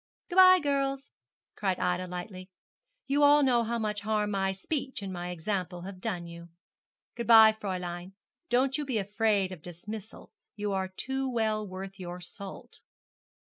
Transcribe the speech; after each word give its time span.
'Good 0.29 0.37
bye, 0.37 0.57
girls,' 0.59 1.11
cried 1.55 1.77
Ida, 1.79 2.07
lightly: 2.07 2.49
'you 3.05 3.21
all 3.21 3.43
know 3.43 3.63
how 3.63 3.77
much 3.77 4.01
harm 4.01 4.31
my 4.31 4.51
speech 4.51 5.03
and 5.03 5.13
my 5.13 5.29
example 5.29 5.81
have 5.81 6.01
done 6.01 6.25
you. 6.25 6.49
Good 7.13 7.27
bye, 7.27 7.51
Fräulein; 7.61 8.13
don't 8.49 8.79
you 8.79 8.83
be 8.83 8.97
afraid 8.97 9.51
of 9.51 9.61
dismissal, 9.61 10.31
you 10.55 10.71
are 10.71 10.87
too 10.87 11.29
well 11.29 11.67
worth 11.67 11.99
your 11.99 12.19
salt.' 12.19 12.79